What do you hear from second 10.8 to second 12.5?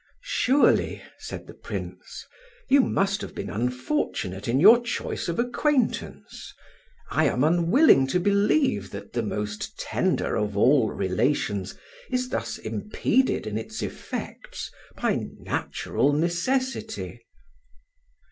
relations is